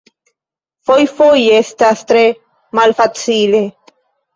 [0.91, 2.27] Fojfoje estas tre
[2.83, 3.67] malfacile.